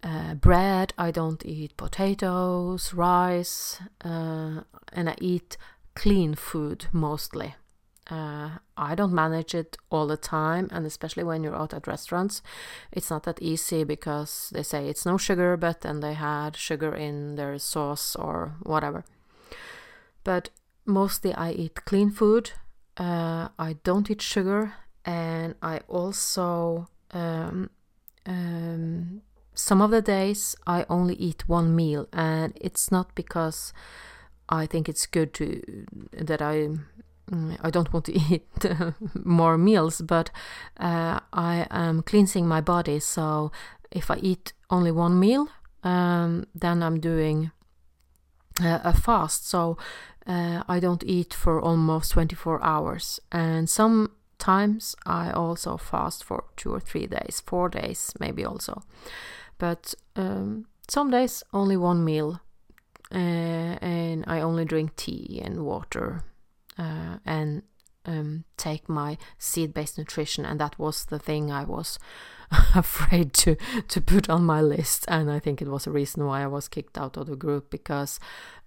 uh, 0.02 0.34
bread, 0.34 0.92
I 0.98 1.10
don't 1.10 1.44
eat 1.44 1.76
potatoes, 1.76 2.94
rice, 2.94 3.80
uh, 4.04 4.62
and 4.92 5.08
I 5.08 5.16
eat 5.20 5.56
clean 5.94 6.34
food 6.34 6.86
mostly. 6.92 7.54
Uh, 8.10 8.50
I 8.76 8.94
don't 8.94 9.12
manage 9.12 9.54
it 9.54 9.76
all 9.90 10.06
the 10.06 10.16
time, 10.16 10.68
and 10.70 10.86
especially 10.86 11.24
when 11.24 11.44
you're 11.44 11.54
out 11.54 11.74
at 11.74 11.86
restaurants, 11.86 12.40
it's 12.90 13.10
not 13.10 13.24
that 13.24 13.42
easy 13.42 13.84
because 13.84 14.48
they 14.50 14.62
say 14.62 14.88
it's 14.88 15.04
no 15.04 15.18
sugar, 15.18 15.58
but 15.58 15.82
then 15.82 16.00
they 16.00 16.14
had 16.14 16.56
sugar 16.56 16.94
in 16.94 17.34
their 17.34 17.58
sauce 17.58 18.16
or 18.16 18.54
whatever. 18.62 19.04
But 20.24 20.48
mostly 20.88 21.34
I 21.34 21.52
eat 21.52 21.84
clean 21.84 22.10
food. 22.10 22.52
Uh, 22.96 23.48
I 23.58 23.76
don't 23.84 24.10
eat 24.10 24.22
sugar, 24.22 24.74
and 25.04 25.54
I 25.62 25.80
also 25.88 26.88
um, 27.12 27.70
um, 28.26 29.22
some 29.54 29.80
of 29.80 29.90
the 29.90 30.02
days 30.02 30.56
I 30.66 30.84
only 30.88 31.14
eat 31.14 31.48
one 31.48 31.76
meal, 31.76 32.08
and 32.12 32.52
it's 32.60 32.90
not 32.90 33.14
because 33.14 33.72
I 34.48 34.66
think 34.66 34.88
it's 34.88 35.06
good 35.06 35.32
to 35.34 35.62
that 36.12 36.42
I 36.42 36.70
Mm, 37.30 37.58
I 37.60 37.70
don't 37.70 37.92
want 37.92 38.06
to 38.06 38.12
eat 38.32 38.64
more 39.24 39.58
meals, 39.58 40.00
but 40.00 40.30
uh, 40.78 41.20
I 41.32 41.66
am 41.70 42.02
cleansing 42.02 42.46
my 42.46 42.60
body. 42.60 43.00
So 43.00 43.52
if 43.90 44.10
I 44.10 44.16
eat 44.16 44.52
only 44.70 44.90
one 44.90 45.18
meal, 45.20 45.48
um, 45.82 46.46
then 46.54 46.82
I'm 46.82 47.00
doing 47.00 47.50
uh, 48.62 48.80
a 48.82 48.92
fast. 48.92 49.48
So 49.48 49.76
uh, 50.28 50.62
I 50.68 50.78
don't 50.78 51.02
eat 51.04 51.32
for 51.32 51.60
almost 51.60 52.12
24 52.12 52.62
hours. 52.62 53.18
And 53.32 53.68
sometimes 53.68 54.94
I 55.06 55.30
also 55.30 55.78
fast 55.78 56.22
for 56.22 56.44
two 56.56 56.72
or 56.72 56.80
three 56.80 57.06
days, 57.06 57.42
four 57.44 57.70
days, 57.70 58.12
maybe 58.20 58.44
also. 58.44 58.82
But 59.56 59.94
um, 60.16 60.66
some 60.86 61.10
days 61.10 61.42
only 61.52 61.76
one 61.76 62.04
meal. 62.04 62.40
Uh, 63.10 63.78
and 63.80 64.24
I 64.26 64.40
only 64.40 64.66
drink 64.66 64.94
tea 64.96 65.40
and 65.42 65.64
water 65.64 66.24
uh, 66.78 67.16
and 67.24 67.62
um, 68.08 68.44
take 68.56 68.88
my 68.88 69.18
seed-based 69.38 69.98
nutrition, 69.98 70.44
and 70.44 70.58
that 70.58 70.78
was 70.78 71.04
the 71.04 71.18
thing 71.18 71.52
I 71.52 71.64
was 71.64 71.98
afraid 72.74 73.34
to 73.34 73.56
to 73.88 74.00
put 74.00 74.30
on 74.30 74.44
my 74.44 74.62
list, 74.62 75.04
and 75.08 75.30
I 75.30 75.38
think 75.38 75.60
it 75.60 75.68
was 75.68 75.86
a 75.86 75.90
reason 75.90 76.24
why 76.24 76.42
I 76.42 76.46
was 76.46 76.68
kicked 76.68 76.96
out 76.96 77.16
of 77.16 77.26
the 77.26 77.36
group 77.36 77.70
because 77.70 78.18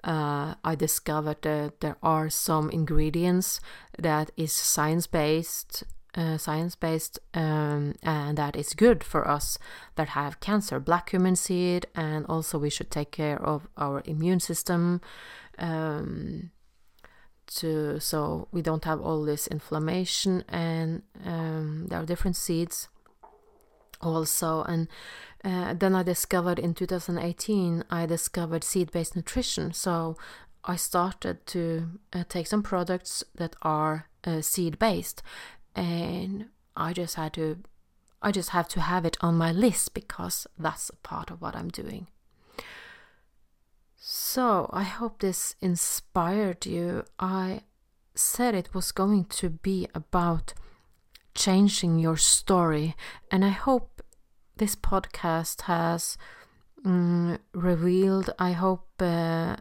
uh, 0.04 0.56
I 0.64 0.76
discovered 0.76 1.42
that 1.42 1.82
there 1.82 1.98
are 2.04 2.30
some 2.30 2.70
ingredients 2.70 3.60
that 3.98 4.32
is 4.38 4.54
science-based. 4.54 5.84
Uh, 6.14 6.38
science-based 6.38 7.20
um, 7.34 7.96
and 8.04 8.38
that 8.38 8.58
is 8.58 8.74
good 8.74 9.02
for 9.02 9.26
us 9.26 9.58
that 9.96 10.10
have 10.10 10.42
cancer 10.42 10.78
black 10.78 11.12
cumin 11.12 11.38
seed 11.38 11.86
and 11.96 12.26
also 12.26 12.60
we 12.60 12.70
should 12.70 12.92
take 12.92 13.12
care 13.12 13.42
of 13.42 13.66
our 13.78 14.04
immune 14.04 14.42
system 14.42 15.00
um, 15.58 16.52
to 17.56 18.00
so 18.00 18.48
we 18.52 18.62
don't 18.62 18.86
have 18.86 19.02
all 19.02 19.24
this 19.24 19.48
inflammation 19.48 20.44
and 20.48 21.04
um, 21.26 21.88
there 21.90 22.00
are 22.00 22.06
different 22.06 22.36
seeds 22.36 22.88
also. 24.02 24.64
And 24.64 24.88
uh, 25.44 25.74
then 25.74 25.96
i 25.96 26.04
discovered 26.04 26.60
in 26.60 26.74
2018 26.74 27.84
i 27.90 28.06
discovered 28.06 28.64
seed-based 28.64 29.16
nutrition. 29.16 29.74
So 29.74 30.18
i 30.64 30.76
started 30.76 31.46
to 31.48 32.00
uh, 32.14 32.24
take 32.30 32.48
some 32.48 32.64
products 32.64 33.24
that 33.36 33.56
are 33.62 34.08
uh, 34.24 34.42
seed-based. 34.42 35.22
And 35.76 36.46
i 36.76 36.94
just 36.94 37.16
had 37.16 37.34
to 37.34 37.58
i 38.22 38.32
just 38.32 38.50
have 38.50 38.68
to 38.70 38.82
have 38.82 39.06
it 39.06 39.18
on 39.22 39.36
my 39.36 39.52
list 39.52 39.94
because 39.94 40.48
that's 40.58 40.90
a 40.90 40.96
part 40.98 41.32
of 41.32 41.42
what 41.42 41.56
i'm 41.56 41.70
doing 41.70 42.08
so, 44.04 44.68
I 44.74 44.82
hope 44.82 45.20
this 45.20 45.56
inspired 45.62 46.66
you. 46.66 47.06
I 47.20 47.62
said 48.16 48.56
it 48.56 48.74
was 48.74 48.92
going 48.92 49.26
to 49.26 49.52
be 49.52 49.88
about 49.94 50.56
changing 51.36 52.00
your 52.00 52.18
story, 52.18 52.96
and 53.30 53.46
I 53.46 53.50
hope 53.50 54.02
this 54.58 54.76
podcast 54.76 55.62
has 55.62 56.18
mm, 56.84 57.38
revealed, 57.54 58.32
I 58.40 58.54
hope 58.54 58.88
uh, 59.00 59.58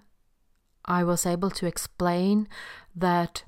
I 0.87 1.05
was 1.05 1.27
able 1.27 1.51
to 1.51 1.67
explain 1.67 2.49
that 2.97 3.45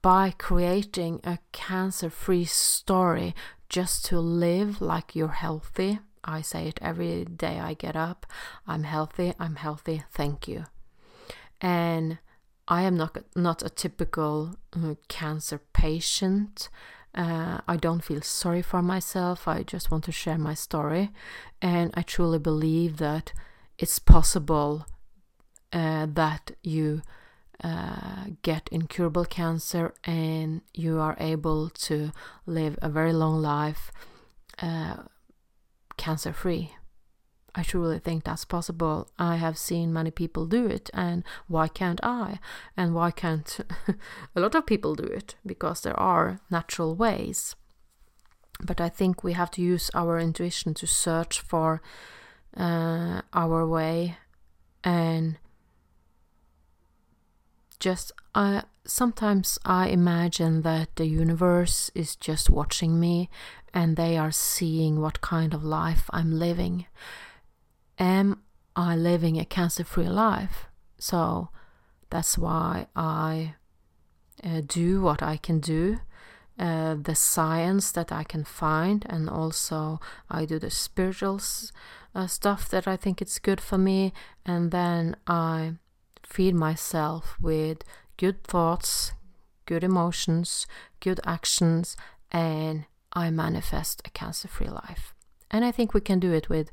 by 0.00 0.30
creating 0.30 1.22
a 1.24 1.40
cancer 1.50 2.08
free 2.08 2.44
story 2.44 3.34
just 3.68 4.04
to 4.04 4.20
live 4.20 4.80
like 4.80 5.16
you're 5.16 5.42
healthy 5.42 5.98
I 6.24 6.42
say 6.42 6.68
it 6.68 6.78
every 6.82 7.24
day 7.24 7.60
I 7.60 7.74
get 7.74 7.96
up. 7.96 8.26
I'm 8.66 8.84
healthy. 8.84 9.34
I'm 9.38 9.56
healthy. 9.56 10.04
Thank 10.12 10.48
you. 10.48 10.64
And 11.60 12.18
I 12.66 12.82
am 12.82 12.96
not 12.96 13.18
not 13.36 13.62
a 13.62 13.70
typical 13.70 14.56
uh, 14.72 14.94
cancer 15.08 15.60
patient. 15.72 16.68
Uh, 17.14 17.60
I 17.68 17.76
don't 17.76 18.02
feel 18.02 18.22
sorry 18.22 18.62
for 18.62 18.82
myself. 18.82 19.46
I 19.46 19.62
just 19.62 19.90
want 19.90 20.04
to 20.04 20.12
share 20.12 20.38
my 20.38 20.54
story, 20.54 21.10
and 21.62 21.92
I 21.94 22.02
truly 22.02 22.38
believe 22.38 22.96
that 22.96 23.32
it's 23.78 23.98
possible 23.98 24.86
uh, 25.72 26.06
that 26.14 26.52
you 26.62 27.02
uh, 27.62 28.24
get 28.42 28.68
incurable 28.72 29.24
cancer 29.24 29.94
and 30.04 30.62
you 30.72 30.98
are 30.98 31.16
able 31.18 31.68
to 31.70 32.12
live 32.46 32.78
a 32.82 32.88
very 32.88 33.12
long 33.12 33.40
life 33.40 33.92
uh, 34.60 34.96
cancer 36.04 36.34
free. 36.34 36.70
I 37.54 37.62
truly 37.62 37.98
think 37.98 38.24
that's 38.24 38.44
possible. 38.44 39.08
I 39.18 39.36
have 39.36 39.56
seen 39.56 39.90
many 39.90 40.10
people 40.10 40.44
do 40.46 40.66
it, 40.66 40.90
and 40.92 41.24
why 41.48 41.66
can't 41.68 42.00
I? 42.02 42.40
And 42.76 42.94
why 42.94 43.10
can't 43.10 43.60
a 44.36 44.40
lot 44.40 44.54
of 44.54 44.66
people 44.66 44.94
do 44.94 45.04
it? 45.04 45.36
Because 45.46 45.80
there 45.80 45.98
are 45.98 46.40
natural 46.50 46.94
ways. 46.94 47.56
But 48.60 48.80
I 48.80 48.90
think 48.90 49.24
we 49.24 49.32
have 49.32 49.50
to 49.52 49.62
use 49.62 49.90
our 49.94 50.18
intuition 50.18 50.74
to 50.74 50.86
search 50.86 51.40
for 51.40 51.80
uh, 52.54 53.22
our 53.32 53.66
way 53.66 54.18
and 54.82 55.38
just 57.80 58.12
uh, 58.34 58.62
sometimes 58.86 59.58
I 59.64 59.88
imagine 59.88 60.62
that 60.62 60.96
the 60.96 61.06
universe 61.06 61.90
is 61.94 62.16
just 62.16 62.50
watching 62.50 63.00
me 63.00 63.28
and 63.72 63.96
they 63.96 64.16
are 64.16 64.30
seeing 64.30 65.00
what 65.00 65.20
kind 65.20 65.54
of 65.54 65.64
life 65.64 66.08
I'm 66.10 66.38
living. 66.38 66.86
Am 67.98 68.42
I 68.76 68.96
living 68.96 69.38
a 69.38 69.44
cancer 69.44 69.84
free 69.84 70.08
life? 70.08 70.66
So 70.98 71.48
that's 72.10 72.38
why 72.38 72.86
I 72.94 73.54
uh, 74.42 74.62
do 74.66 75.00
what 75.00 75.22
I 75.22 75.36
can 75.36 75.60
do 75.60 75.98
uh, 76.58 76.94
the 76.94 77.14
science 77.14 77.90
that 77.92 78.12
I 78.12 78.22
can 78.22 78.44
find, 78.44 79.04
and 79.08 79.28
also 79.28 80.00
I 80.30 80.44
do 80.44 80.58
the 80.58 80.70
spiritual 80.70 81.40
uh, 82.14 82.26
stuff 82.26 82.68
that 82.68 82.86
I 82.86 82.96
think 82.96 83.20
it's 83.20 83.38
good 83.38 83.60
for 83.60 83.76
me, 83.76 84.12
and 84.46 84.70
then 84.70 85.16
I 85.26 85.74
feed 86.22 86.54
myself 86.54 87.36
with 87.40 87.82
good 88.16 88.44
thoughts, 88.44 89.12
good 89.66 89.84
emotions, 89.84 90.66
good 91.00 91.20
actions, 91.24 91.96
and 92.30 92.86
I 93.12 93.30
manifest 93.30 94.02
a 94.04 94.10
cancer 94.10 94.48
free 94.48 94.68
life. 94.68 95.14
And 95.50 95.64
I 95.64 95.70
think 95.70 95.94
we 95.94 96.00
can 96.00 96.18
do 96.18 96.32
it 96.32 96.48
with 96.48 96.70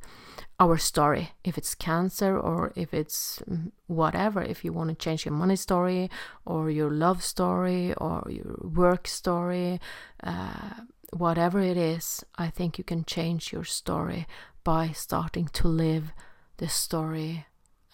our 0.59 0.77
story. 0.77 1.31
If 1.43 1.57
it's 1.57 1.75
cancer 1.75 2.37
or 2.37 2.71
if 2.75 2.93
it's 2.93 3.41
mm, 3.49 3.71
whatever, 3.87 4.41
if 4.41 4.65
you 4.65 4.73
want 4.73 4.89
to 4.89 4.95
change 4.95 5.25
your 5.25 5.35
money 5.35 5.55
story 5.55 6.09
or 6.45 6.71
your 6.71 6.89
love 6.89 7.23
story 7.23 7.93
or 7.95 8.25
your 8.29 8.57
work 8.63 9.07
story, 9.07 9.79
uh, 10.23 10.71
whatever 11.13 11.59
it 11.59 11.77
is, 11.77 12.23
I 12.37 12.49
think 12.49 12.77
you 12.77 12.83
can 12.83 13.05
change 13.05 13.53
your 13.53 13.65
story 13.65 14.25
by 14.63 14.91
starting 14.91 15.47
to 15.53 15.67
live 15.67 16.11
the 16.57 16.69
story 16.69 17.45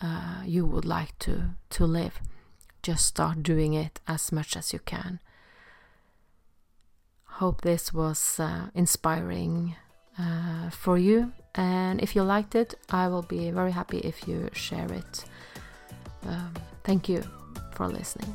uh, 0.02 0.42
you 0.46 0.66
would 0.66 0.86
like 0.86 1.18
to, 1.20 1.56
to 1.72 1.86
live. 1.86 2.22
Just 2.88 3.06
start 3.06 3.44
doing 3.44 3.74
it 3.74 4.00
as 4.08 4.32
much 4.32 4.56
as 4.56 4.72
you 4.72 4.80
can. 4.80 5.20
Hope 7.26 7.60
this 7.60 7.94
was 7.94 8.40
uh, 8.40 8.70
inspiring 8.74 9.76
uh, 10.18 10.70
for 10.70 10.98
you. 10.98 11.34
And 11.54 12.00
if 12.00 12.16
you 12.16 12.24
liked 12.24 12.56
it, 12.56 12.76
I 12.90 13.10
will 13.10 13.24
be 13.24 13.52
very 13.52 13.74
happy 13.74 13.98
if 13.98 14.26
you 14.26 14.50
share 14.54 14.90
it. 14.94 15.26
Um, 16.26 16.54
thank 16.86 17.10
you 17.10 17.24
for 17.74 17.90
listening. 17.90 18.34